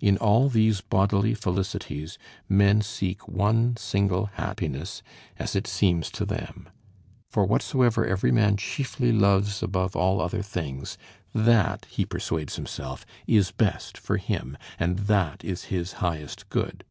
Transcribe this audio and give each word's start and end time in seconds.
In 0.00 0.16
all 0.18 0.48
these 0.48 0.80
bodily 0.80 1.34
felicities 1.34 2.16
men 2.48 2.80
seek 2.80 3.26
one 3.26 3.76
single 3.76 4.26
happiness, 4.26 5.02
as 5.36 5.56
it 5.56 5.66
seems 5.66 6.12
to 6.12 6.24
them. 6.24 6.68
For 7.32 7.44
whatsoever 7.44 8.06
every 8.06 8.30
man 8.30 8.56
chiefly 8.56 9.10
loves 9.10 9.60
above 9.60 9.96
all 9.96 10.20
other 10.20 10.42
things, 10.42 10.96
that, 11.34 11.86
he 11.86 12.04
persuades 12.06 12.54
himself, 12.54 13.04
is 13.26 13.50
best 13.50 13.98
for 13.98 14.16
him, 14.16 14.56
and 14.78 14.96
that 15.10 15.44
is 15.44 15.64
his 15.64 15.94
highest 15.94 16.48
good. 16.50 16.84